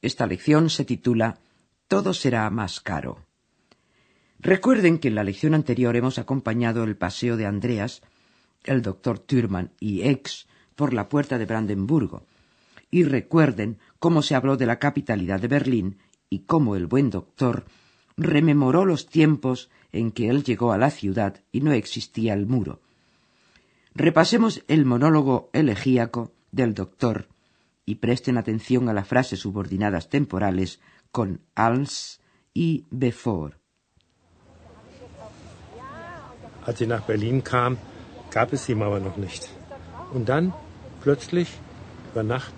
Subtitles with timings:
[0.00, 1.38] Esta lección se titula
[1.88, 3.26] Todo será más caro.
[4.38, 8.02] Recuerden que en la lección anterior hemos acompañado el paseo de Andreas,
[8.64, 12.22] el doctor Thürmann y Ex por la puerta de Brandenburgo.
[12.90, 15.98] Y recuerden cómo se habló de la capitalidad de Berlín
[16.30, 17.64] y cómo el buen doctor
[18.16, 22.80] rememoró los tiempos en que él llegó a la ciudad y no existía el muro.
[23.94, 27.28] Repasemos el monólogo elegíaco del doctor
[27.88, 30.78] y presten atención a las frases subordinadas temporales
[31.10, 32.20] con als
[32.52, 33.54] y before.
[36.66, 37.78] Als sie nach Berlin kam,
[38.30, 39.48] gab es die Mauer noch nicht.
[40.12, 40.52] Und dann,
[41.00, 41.48] plötzlich,
[42.12, 42.52] über Nacht,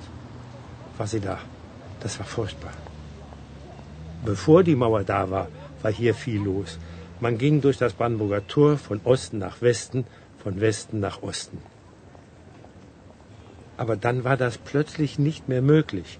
[0.98, 1.39] war sie da.
[2.01, 2.73] Das war furchtbar.
[4.25, 5.47] Bevor die Mauer da war,
[5.83, 6.78] war hier viel los.
[7.20, 10.06] Man ging durch das Brandenburger Tor von Osten nach Westen,
[10.42, 11.58] von Westen nach Osten.
[13.83, 16.11] Aber dann war das plötzlich nicht mehr möglich.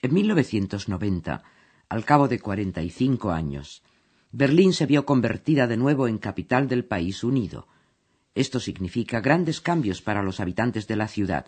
[0.00, 1.40] En 1990,
[1.88, 3.82] al cabo de 45 años,
[4.30, 7.66] Berlín se vio convertida de nuevo en capital del país unido.
[8.36, 11.46] Esto significa grandes cambios para los habitantes de la ciudad.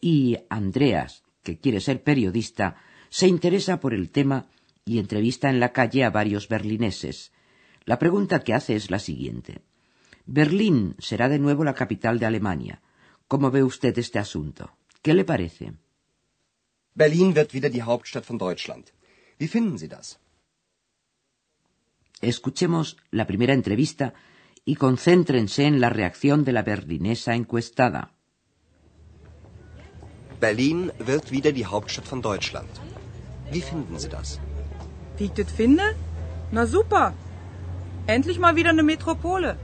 [0.00, 2.66] Y Andreas, que quiere ser periodista,
[3.10, 4.46] se interesa por el tema
[4.84, 7.30] y entrevista en la calle a varios berlineses.
[7.84, 9.62] La pregunta que hace es la siguiente.
[10.26, 12.80] Berlín será de nuevo la capital de Alemania.
[13.28, 14.70] ¿Cómo ve usted este asunto?
[15.02, 15.72] ¿Qué le parece?
[16.94, 18.92] Berlin wird wieder die Hauptstadt von Deutschland.
[19.38, 20.18] Wie finden Sie das?
[22.20, 24.14] Escuchemos la primera entrevista
[24.64, 28.10] y concéntrense en la reacción de la berlinesa encuestada.
[30.40, 32.70] Berlin wird wieder die Hauptstadt von Deutschland.
[33.50, 34.38] Wie finden Sie das?
[35.16, 35.84] Wie ich das finde?
[36.52, 37.14] Na super.
[38.06, 39.56] Endlich mal wieder eine Metropole.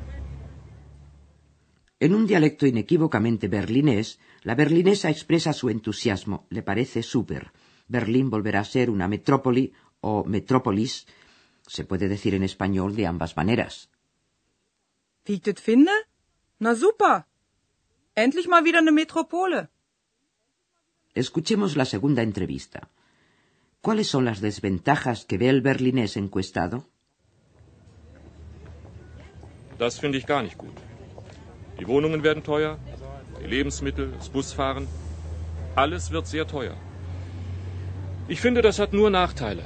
[2.01, 6.47] En un dialecto inequívocamente berlinés, la berlinesa expresa su entusiasmo.
[6.49, 7.51] Le parece súper.
[7.89, 11.07] Berlín volverá a ser una metrópoli o metrópolis.
[11.67, 13.91] Se puede decir en español de ambas maneras.
[15.27, 15.93] Wie ich das finde?
[16.61, 17.27] Na super.
[18.15, 19.69] Endlich mal wieder eine Metropole.
[21.15, 22.89] Escuchemos la segunda entrevista.
[23.81, 26.87] ¿Cuáles son las desventajas que ve el berlinés encuestado?
[29.79, 30.88] Das finde ich gar nicht gut.
[31.79, 32.79] Die Wohnungen werden teuer,
[33.41, 34.87] die Lebensmittel, das Busfahren,
[35.77, 36.77] alles wird sehr teuer.
[38.29, 39.65] Ich finde, das hat nur Nachteile.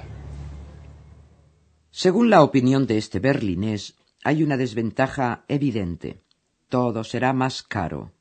[1.90, 6.22] Según la opinión de este berlinés, hay una desventaja evidente.
[6.68, 8.12] Todo será más caro.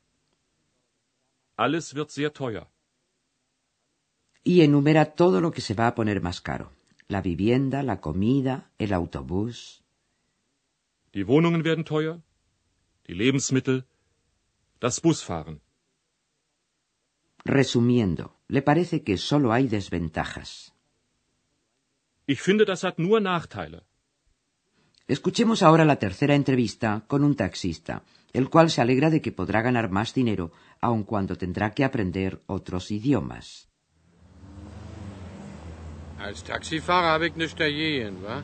[1.56, 2.66] Alles wird sehr teuer.
[4.44, 6.72] Y enumera todo lo que se va a poner más caro.
[7.08, 9.82] La vivienda, la comida, el autobús.
[11.14, 12.20] Die Wohnungen werden teuer,
[13.12, 13.84] die Lebensmittel,
[14.80, 15.60] das Busfahren.
[17.44, 18.24] Resumiendo,
[18.54, 20.50] le parece que solo hay desventajas.
[22.26, 23.80] Ich finde, das hat nur Nachteile.
[25.16, 28.02] Escuchemos ahora la tercera entrevista con un taxista,
[28.32, 32.40] el cual se alegra de que podrá ganar más dinero, aun cuando tendrá que aprender
[32.46, 33.68] otros idiomas.
[36.18, 38.36] Als Taxifahrer habe ich nichts dagegen, wa?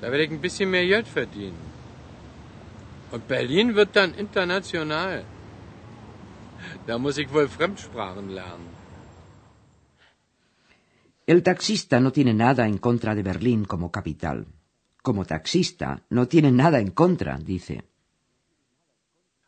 [0.00, 1.67] Da werde ich ein bisschen mehr Geld verdienen.
[3.10, 5.24] Und Berlin wird dann international.
[6.86, 8.68] Da muss ich wohl Fremdsprachen lernen.
[11.26, 14.46] El taxista no tiene nada en contra de Berlín como capital.
[15.02, 17.84] Como taxista no tiene nada en contra, dice.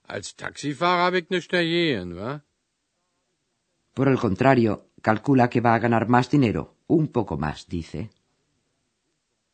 [0.07, 2.43] Als Taxifahrer habe ich nichts dagegen, wa?
[3.95, 8.11] Por el contrario, calcula que va a ganar más dinero, un poco más, dice.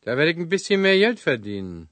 [0.03, 1.89] Da werde ich ein bisschen mehr Geld verdienen.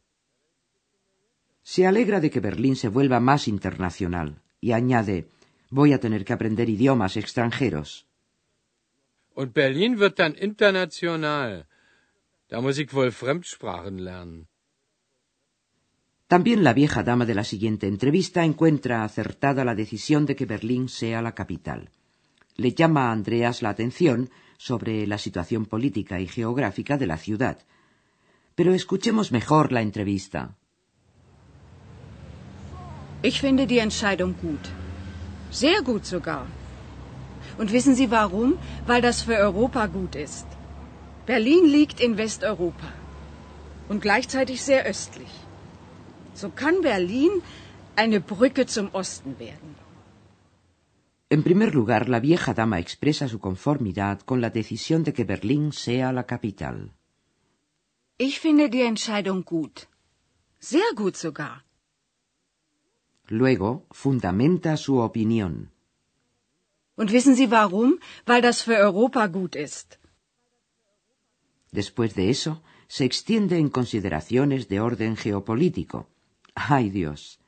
[1.71, 5.17] Se alegra de que Berlín se vuelva más internacional y añade,
[5.71, 8.05] voy a tener que aprender idiomas extranjeros.
[9.33, 11.65] Und Berlin wird dann international.
[12.49, 14.47] Da muss ich wohl Fremdsprachen lernen.
[16.27, 20.87] También la vieja dama de la siguiente entrevista encuentra acertada la decisión de que Berlín
[20.87, 21.89] sea la capital.
[22.57, 27.57] Le llama a Andreas la atención sobre la situación política y geográfica de la ciudad.
[28.53, 30.57] Pero escuchemos mejor la entrevista.
[33.29, 34.65] Ich finde die Entscheidung gut.
[35.63, 36.45] Sehr gut sogar.
[37.57, 38.49] Und wissen Sie warum?
[38.85, 40.45] Weil das für Europa gut ist.
[41.25, 42.89] Berlin liegt in Westeuropa
[43.89, 45.33] und gleichzeitig sehr östlich.
[46.41, 47.31] So kann Berlin
[47.95, 49.75] eine Brücke zum Osten werden.
[51.29, 55.71] En primer lugar, la vieja dama expresa su conformidad con la decisión de que Berlín
[55.71, 56.91] sea la capital.
[58.17, 59.87] Ich finde die Entscheidung gut.
[60.59, 61.55] Sehr gut sogar.
[63.27, 65.71] Luego, fundamenta su opinión.
[66.95, 67.99] Und wissen Sie warum?
[68.25, 69.99] Weil das für Europa gut ist.
[71.71, 76.07] Después de eso, se extiende en consideraciones de orden geopolítico.
[76.53, 77.39] ¡Ay Dios!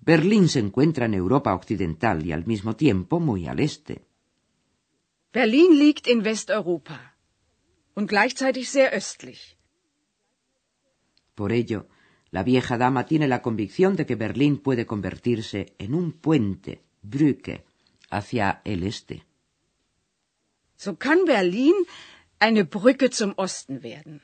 [0.00, 4.04] Berlín se encuentra en Europa occidental y al mismo tiempo muy al este.
[5.32, 7.14] Berlin liegt in Westeuropa
[7.94, 9.56] und gleichzeitig sehr östlich.
[11.34, 11.86] Por ello,
[12.32, 17.64] la vieja dama tiene la convicción de que Berlín puede convertirse en un puente, Brücke,
[18.10, 19.24] hacia el este.
[20.76, 21.74] So kann Berlin
[22.40, 24.22] eine Brücke zum Osten werden.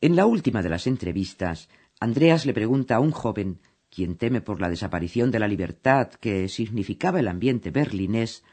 [0.00, 1.68] En la última de las entrevistas,
[1.98, 3.60] Andreas le pregunta a un joven,
[3.90, 8.44] quien teme por la desaparición de la libertad que significaba el ambiente berlinés,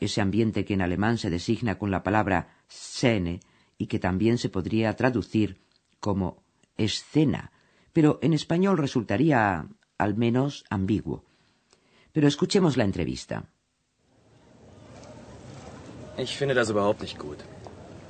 [0.00, 3.40] ese ambiente que en alemán se designa con la palabra Szene
[3.78, 5.60] y que también se podría traducir
[6.00, 6.42] como
[6.86, 7.52] escena,
[7.92, 9.66] pero en español resultaría
[9.98, 11.24] al menos ambiguo.
[12.12, 13.44] Pero escuchemos la entrevista.
[16.18, 17.38] Ich finde das überhaupt nicht gut.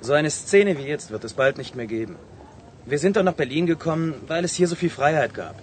[0.00, 2.16] So eine Szene wie jetzt wird es bald nicht mehr geben.
[2.86, 5.56] Wir sind doch nach Berlin gekommen, weil es hier so viel Freiheit gab.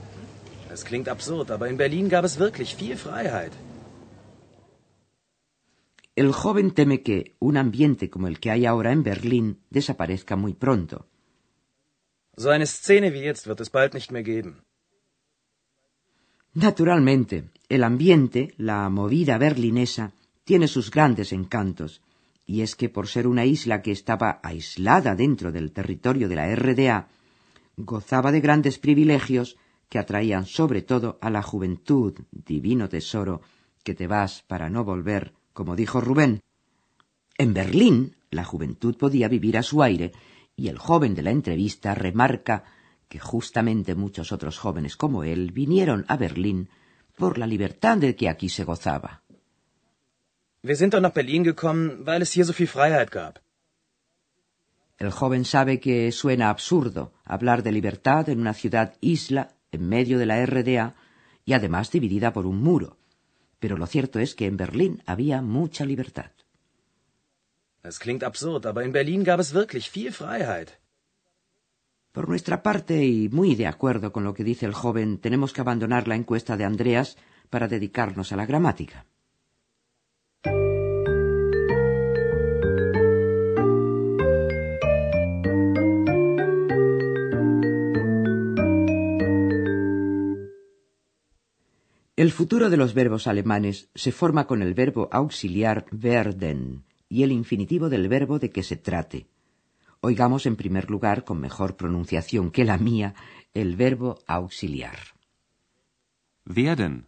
[0.69, 3.53] Das klingt absurd, aber in Berlin gab es wirklich viel Freiheit.
[6.15, 10.53] El joven teme que un ambiente como el que hay ahora en Berlín desaparezca muy
[10.53, 11.07] pronto.
[12.39, 14.61] So eine Szene wie jetzt wird es bald nicht mehr geben.
[16.53, 20.11] Naturalmente, el ambiente, la movida berlinesa,
[20.43, 22.01] tiene sus grandes encantos,
[22.45, 26.55] y es que por ser una isla que estaba aislada dentro del territorio de la
[26.55, 27.07] RDA,
[27.75, 29.57] gozaba de grandes privilegios
[29.89, 33.41] que atraían sobre todo a la juventud, divino tesoro,
[33.83, 36.41] que te vas para no volver, como dijo Rubén.
[37.37, 40.11] En Berlín, la juventud podía vivir a su aire,
[40.57, 42.63] y el joven de la entrevista remarca
[43.07, 46.69] que justamente muchos otros jóvenes como él vinieron a Berlín
[47.15, 49.21] por la libertad de que aquí se gozaba.
[50.63, 53.39] Wir sind doch nach Berlin gekommen, weil es hier so viel Freiheit gab.
[54.97, 60.17] El joven sabe que suena absurdo hablar de libertad en una ciudad isla en medio
[60.17, 60.95] de la RDA
[61.45, 62.97] y además dividida por un muro.
[63.59, 66.31] Pero lo cierto es que en Berlín había mucha libertad.
[67.87, 70.77] Es klingt absurd, aber in Berlin gab es wirklich viel Freiheit.
[72.11, 75.61] Por nuestra parte, y muy de acuerdo con lo que dice el joven, tenemos que
[75.61, 77.15] abandonar la encuesta de Andreas
[77.49, 79.05] para dedicarnos a la gramática.
[92.17, 97.31] El futuro de los verbos alemanes se forma con el verbo auxiliar werden y el
[97.31, 99.27] infinitivo del verbo de que se trate.
[100.01, 103.15] Oigamos en primer lugar, con mejor pronunciación que la mía,
[103.53, 104.97] el verbo auxiliar.
[106.45, 107.07] Werden.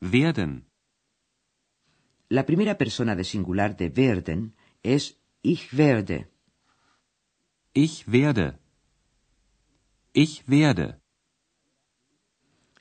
[0.00, 0.66] Werden.
[2.28, 6.28] La primera persona de singular de werden es ich werde.
[7.72, 8.58] Ich werde.
[10.12, 11.00] Ich werde.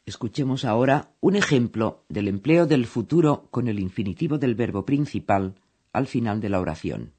[0.06, 5.56] Escuchemos ahora un ejemplo del empleo del futuro con el infinitivo del verbo principal
[5.96, 7.14] al final de la oración.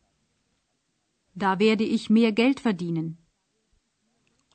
[1.34, 3.18] Da werde ich mehr Geld verdienen.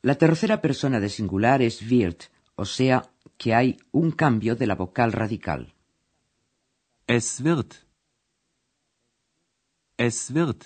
[0.02, 2.20] La tercera persona de singular es wird,
[2.56, 2.98] o sea
[3.38, 5.74] que hay un cambio de la vocal radical.
[7.06, 7.72] Es wird.
[9.98, 10.64] Es wird.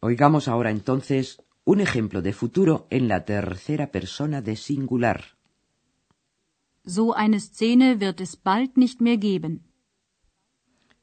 [0.00, 5.36] Oigamos ahora entonces un ejemplo de futuro en la tercera persona de singular.
[6.84, 9.65] So eine Szene wird es bald nicht mehr geben.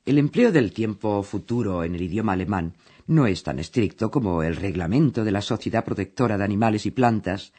[0.06, 2.74] El empleo del tiempo futuro en el idioma alemán
[3.08, 7.54] no es tan estricto como el reglamento de la Sociedad Protectora de Animales y Plantas.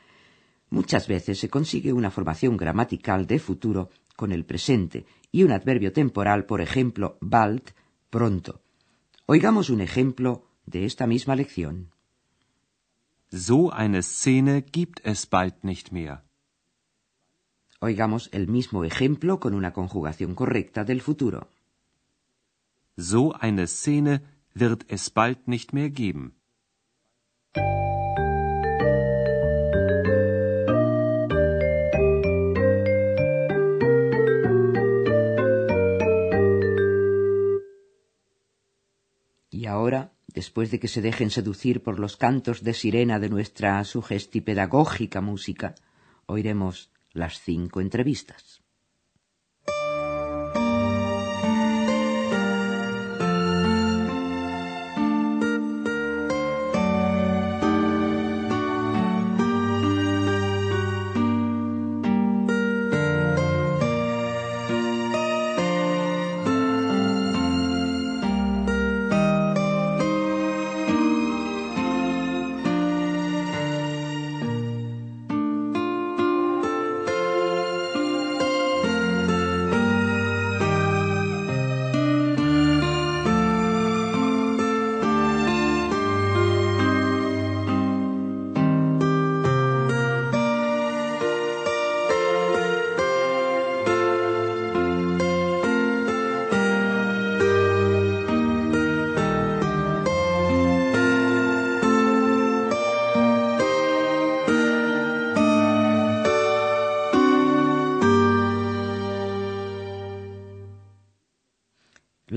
[0.69, 5.93] Muchas veces se consigue una formación gramatical de futuro con el presente y un adverbio
[5.93, 7.63] temporal, por ejemplo, bald,
[8.11, 8.61] pronto.
[9.25, 11.93] Oigamos un ejemplo de esta misma lección.
[13.33, 16.25] So eine Szene gibt es bald nicht mehr.
[17.81, 21.49] Oigamos el mismo ejemplo con una conjugación correcta del futuro.
[22.97, 24.23] So eine Szene
[24.55, 26.37] wird es bald nicht mehr geben.
[39.51, 43.83] Y ahora, después de que se dejen seducir por los cantos de sirena de nuestra
[43.85, 45.75] sugestipedagógica música,
[46.27, 48.64] oiremos las cinco entrevistas.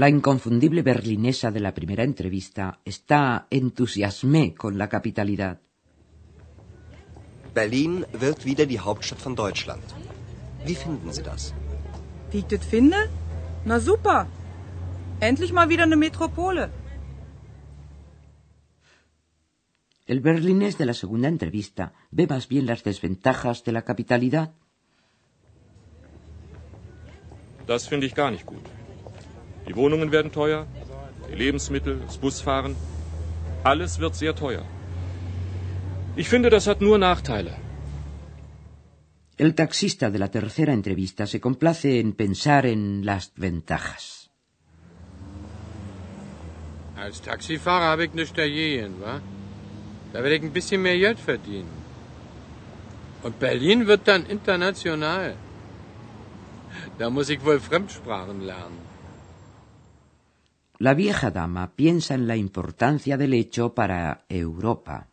[0.01, 5.60] La inconfundible berlinesa de la primera entrevista está entusiasmé con la capitalidad.
[7.56, 9.84] Berlin wird wieder die Hauptstadt von Deutschland.
[10.68, 11.51] Wie finden Sie das?
[12.32, 13.10] Wie ich das finde?
[13.66, 14.27] Na super.
[15.20, 16.70] Endlich mal wieder eine Metropole.
[20.06, 24.54] El berlinés de la segunda entrevista ve más bien las desventajas de la capitalidad.
[27.66, 28.77] Das finde ich gar nicht gut.
[29.68, 30.66] Die Wohnungen werden teuer,
[31.30, 32.76] die Lebensmittel, das Busfahren.
[33.64, 34.66] Alles wird sehr teuer.
[36.16, 37.54] Ich finde, das hat nur Nachteile.
[39.38, 44.30] El taxista de la tercera entrevista se complace en pensar en las ventajas.
[46.96, 49.22] Als Taxifahrer habe ich nichts dagegen, wa?
[50.12, 51.70] Da werde ich ein bisschen mehr Geld verdienen.
[53.22, 55.36] Und Berlin wird dann international.
[56.98, 58.80] Da muss ich wohl Fremdsprachen lernen.
[60.80, 65.08] La vieja dama piensa en la importancia del hecho para Europa.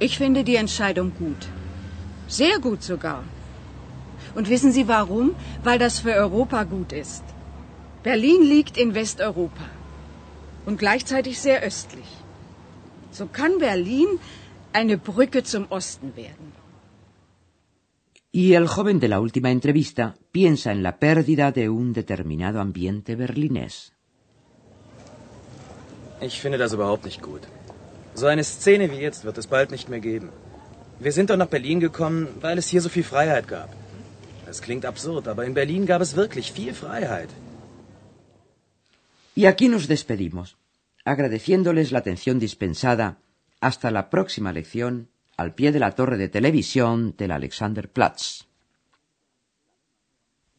[0.00, 1.46] Ich finde die Entscheidung gut.
[2.28, 3.24] Sehr gut sogar.
[4.34, 5.34] Und wissen Sie warum?
[5.64, 7.24] Weil das für Europa gut ist.
[8.02, 9.64] Berlin liegt in Westeuropa
[10.66, 12.10] und gleichzeitig sehr östlich.
[13.10, 14.06] So kann Berlin
[14.72, 16.52] eine Brücke zum Osten werden.
[18.44, 23.16] Y el joven de la última entrevista piensa en la pérdida de un determinado ambiente
[23.16, 23.74] berlinés.
[26.28, 27.42] Ich finde das überhaupt nicht gut.
[28.14, 30.28] So eine Szene wie jetzt wird es bald nicht mehr geben.
[31.00, 33.70] Wir sind doch nach Berlin gekommen, weil es hier so viel Freiheit gab.
[34.46, 37.30] Das klingt absurd, aber in Berlin gab es wirklich viel Freiheit.
[39.34, 40.56] Y aquí nos despedimos,
[41.04, 43.16] agradeciéndoles la atención dispensada.
[43.60, 48.48] Hasta la próxima lección al pie de la torre de televisión del Alexanderplatz.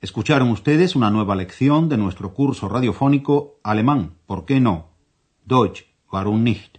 [0.02, 4.96] Escucharon ustedes una nueva lección de nuestro curso radiofónico Alemán, ¿por qué no?
[5.46, 6.78] Deutsch, warum nicht?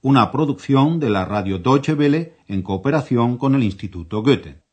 [0.00, 4.63] Una producción de la radio Deutsche Welle en cooperación con el Instituto Goethe.